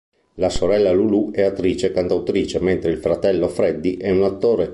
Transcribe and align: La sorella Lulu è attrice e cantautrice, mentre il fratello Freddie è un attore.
La 0.37 0.49
sorella 0.49 0.91
Lulu 0.91 1.29
è 1.31 1.43
attrice 1.43 1.85
e 1.85 1.91
cantautrice, 1.91 2.59
mentre 2.59 2.89
il 2.89 2.97
fratello 2.97 3.47
Freddie 3.47 3.97
è 3.97 4.09
un 4.09 4.23
attore. 4.23 4.69